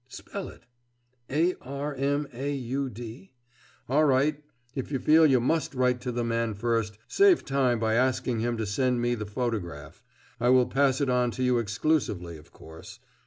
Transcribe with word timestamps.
Spell 0.07 0.47
it. 0.49 0.63
A 1.29 1.53
r 1.61 1.93
m 1.93 2.27
a 2.33 2.51
u 2.51 2.89
d. 2.89 3.33
All 3.87 4.05
right; 4.05 4.43
if 4.73 4.91
you 4.91 4.97
feel 4.97 5.27
you 5.27 5.39
must 5.39 5.75
write 5.75 6.01
to 6.01 6.11
the 6.11 6.23
man 6.23 6.55
first, 6.55 6.97
save 7.07 7.45
time 7.45 7.77
by 7.77 7.93
asking 7.93 8.39
him 8.39 8.57
to 8.57 8.65
send 8.65 8.99
me 8.99 9.13
the 9.13 9.27
photograph. 9.27 10.01
I 10.39 10.49
will 10.49 10.65
pass 10.65 11.01
it 11.01 11.09
on 11.11 11.29
to 11.37 11.43
you 11.43 11.59
exclusively, 11.59 12.35
of 12.37 12.51
course. 12.51 12.97